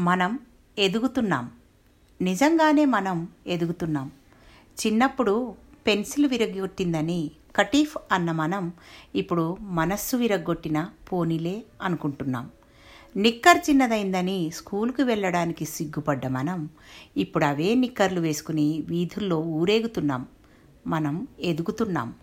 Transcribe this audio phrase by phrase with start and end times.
[0.00, 0.38] మనం
[0.78, 1.50] ఎదుగుతున్నాం.
[2.20, 4.10] నిజంగానే మనం ఎదుగుతున్నాం.
[4.80, 5.54] చిన్నప్పుడు
[5.86, 8.72] పెన్సిల్ విరగొట్టిందని కటీఫ్ అన్న మనం
[9.14, 12.50] ఇప్పుడు మనస్సు విరగొట్టిన పోనీలే అనుకుంటున్నాం.
[13.16, 16.68] నిక్కర్ చిన్నదైందని స్కూల్కి వెళ్ళడానికి సిగ్గుపడ్డ మనం
[17.16, 20.26] ఇప్పుడు అవే నిక్కర్లు వేసుకుని వీధుల్లో ఊరేగుతున్నాం.
[20.86, 22.14] మనం ఎదుగుతున్నాం.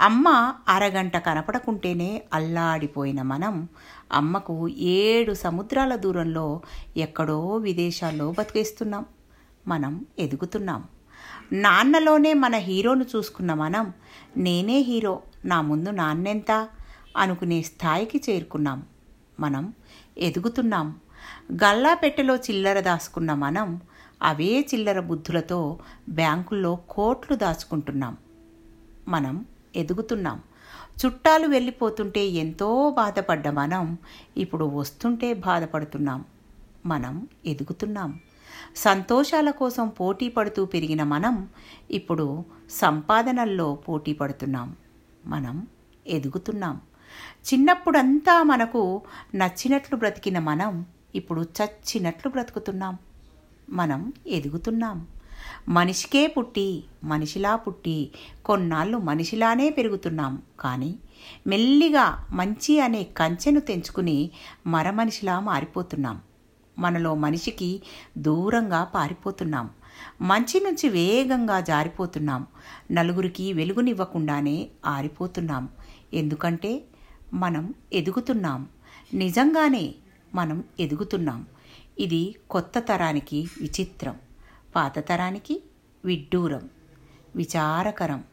[0.00, 3.68] అమ్మ అరగంట కనపడకుంటేనే అల్లాడిపోయిన మనం.
[4.12, 6.60] అమ్మకు ఏడు సముద్రాల దూరంలో
[6.96, 9.04] ఎక్కడో విదేశాల్లో బతికేస్తున్నాం.
[9.66, 10.84] మనం ఎదుగుతున్నాం.
[11.52, 13.92] నాన్నలోనే మన హీరోను చూసుకున్న మనం
[14.36, 16.68] నేనే హీరో నా ముందు నాన్నెంత?
[17.16, 18.82] అనుకునే స్థాయికి చేరుకున్నాం.
[19.40, 19.72] మనం
[20.18, 20.96] ఎదుగుతున్నాం.
[21.52, 23.80] గల్లా పెట్టెలో చిల్లర దాచుకున్న మనం
[24.22, 28.16] అవే చిల్లర బుద్ధులతో బ్యాంకుల్లో కోట్లు దాచుకుంటున్నాం.
[29.08, 29.44] మనం
[29.76, 30.42] ఎదుగుతున్నాం.
[31.06, 33.98] చుట్టాలు వెళ్ళిపోతుంటే ఎంతో బాధపడ్డ మనం
[34.36, 36.24] ఇప్పుడు వస్తుంటే బాధపడుతున్నాం.
[36.86, 38.20] మనం ఎదుగుతున్నాం.
[38.76, 41.48] సంతోషాల కోసం పోటీ పడుతూ పెరిగిన మనం
[41.90, 44.76] ఇప్పుడు సంపాదనల్లో పోటీ పడుతున్నాం.
[45.26, 45.66] మనం
[46.06, 46.80] ఎదుగుతున్నాం.
[47.54, 49.02] చిన్నప్పుడంతా మనకు
[49.34, 52.98] నచ్చినట్లు బ్రతికిన మనం ఇప్పుడు చచ్చినట్లు బ్రతుకుతున్నాం.
[53.70, 55.06] మనం ఎదుగుతున్నాం.
[55.68, 58.10] మనిషికే పుట్టి మనిషిలా పుట్టి
[58.44, 60.42] కొన్నాళ్ళు మనిషిలానే పెరుగుతున్నాం.
[60.60, 60.98] కానీ
[61.46, 64.30] మెల్లిగా మంచి అనే కంచెను తెంచుకుని
[64.66, 66.20] మరమనిషిలా మారిపోతున్నాం.
[66.78, 67.82] మనలో మనిషికి
[68.18, 69.70] దూరంగా పారిపోతున్నాం.
[70.20, 72.46] మంచి నుంచి వేగంగా జారిపోతున్నాం.
[72.90, 75.68] నలుగురికి వెలుగునివ్వకుండానే ఆరిపోతున్నాం.
[76.14, 76.84] ఎందుకంటే
[77.34, 78.68] మనం ఎదుగుతున్నాం.
[79.14, 79.94] నిజంగానే
[80.34, 81.46] మనం ఎదుగుతున్నాం.
[81.98, 84.16] ఇది కొత్త తరానికి విచిత్రం.
[84.74, 85.62] పాత తరానికి
[86.04, 86.70] విడ్డూరం
[87.36, 88.24] విచారకరం.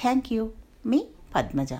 [0.00, 0.50] థ్యాంక్ యూ
[0.86, 1.72] మీ పద్మజ.